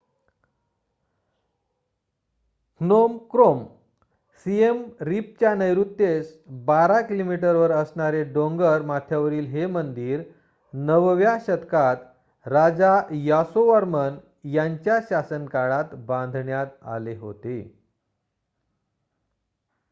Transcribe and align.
Phnom 2.81 3.17
Krom 3.31 3.63
सिएम 4.45 4.81
रिपच्या 5.01 5.53
नैऋत्येस 5.55 6.31
१२ 6.67 7.01
किमी 7.01 7.35
वर 7.35 7.71
असणारे 7.71 8.23
डोंगर 8.23 8.81
माथ्यावरील 8.81 9.45
हे 9.47 9.65
मंदिर 9.67 10.23
९व्या 10.73 11.37
शतकात 11.47 11.95
राजा 12.45 12.99
यासोवर्मन 13.23 14.17
यांच्या 14.51 14.99
शासनकाळात 15.09 15.95
बांधण्यात 16.05 16.83
आले 16.87 17.15
होते 17.15 17.61